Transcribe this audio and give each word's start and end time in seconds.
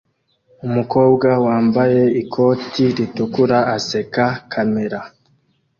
Umukobwa 0.67 1.27
wambaye 1.45 2.01
ikoti 2.21 2.83
ritukura 2.97 3.57
aseka 3.75 4.25
kamera 4.51 4.99